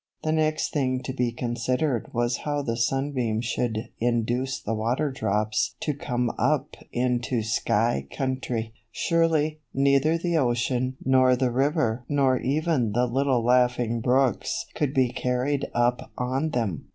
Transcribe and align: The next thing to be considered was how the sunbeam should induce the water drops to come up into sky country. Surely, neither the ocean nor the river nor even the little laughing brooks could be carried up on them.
The 0.23 0.31
next 0.31 0.73
thing 0.73 1.03
to 1.03 1.13
be 1.13 1.31
considered 1.31 2.09
was 2.11 2.37
how 2.37 2.63
the 2.63 2.75
sunbeam 2.75 3.39
should 3.39 3.89
induce 3.99 4.59
the 4.59 4.73
water 4.73 5.11
drops 5.11 5.75
to 5.81 5.93
come 5.93 6.31
up 6.39 6.75
into 6.91 7.43
sky 7.43 8.07
country. 8.11 8.73
Surely, 8.91 9.59
neither 9.75 10.17
the 10.17 10.37
ocean 10.37 10.97
nor 11.05 11.35
the 11.35 11.51
river 11.51 12.03
nor 12.09 12.39
even 12.39 12.93
the 12.93 13.05
little 13.05 13.43
laughing 13.45 14.01
brooks 14.01 14.65
could 14.73 14.95
be 14.95 15.09
carried 15.11 15.69
up 15.75 16.09
on 16.17 16.49
them. 16.49 16.87